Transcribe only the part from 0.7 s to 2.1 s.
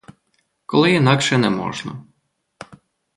інакше не можна.